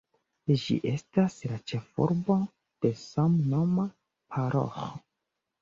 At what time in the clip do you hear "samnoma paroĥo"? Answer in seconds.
3.03-4.91